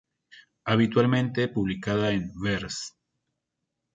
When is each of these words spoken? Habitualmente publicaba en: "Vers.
Habitualmente 0.65 1.47
publicaba 1.49 2.09
en: 2.09 2.33
"Vers. 2.41 2.95